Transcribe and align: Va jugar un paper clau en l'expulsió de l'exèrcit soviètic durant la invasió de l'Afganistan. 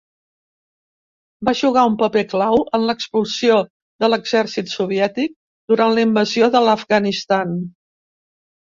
Va 1.49 1.53
jugar 1.59 1.83
un 1.89 1.97
paper 1.99 2.23
clau 2.31 2.57
en 2.79 2.87
l'expulsió 2.93 3.61
de 4.05 4.11
l'exèrcit 4.13 4.75
soviètic 4.79 5.37
durant 5.75 5.97
la 6.01 6.11
invasió 6.11 6.53
de 6.59 6.65
l'Afganistan. 6.69 7.59